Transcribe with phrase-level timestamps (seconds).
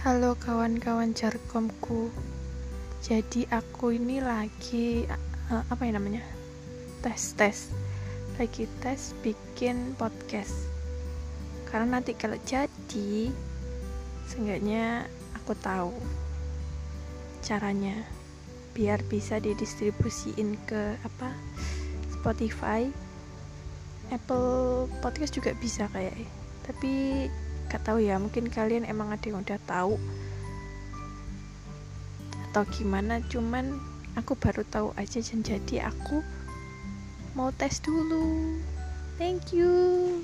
[0.00, 2.08] Halo kawan-kawan jarkomku.
[3.04, 5.04] Jadi aku ini lagi
[5.52, 6.24] uh, apa ya namanya?
[7.04, 7.68] Tes-tes.
[8.40, 10.72] Lagi tes bikin podcast.
[11.68, 13.28] Karena nanti kalau jadi
[14.24, 15.04] seenggaknya
[15.36, 15.92] aku tahu
[17.44, 18.00] caranya
[18.72, 21.28] biar bisa didistribusiin ke apa?
[22.08, 22.88] Spotify.
[24.08, 26.16] Apple Podcast juga bisa kayak.
[26.64, 27.28] Tapi
[27.70, 29.94] gak tahu ya mungkin kalian emang ada yang udah tahu
[32.50, 33.22] atau gimana.
[33.30, 33.78] Cuman
[34.18, 36.18] aku baru tahu aja dan jadi aku
[37.38, 38.58] mau tes dulu.
[39.16, 40.19] Thank you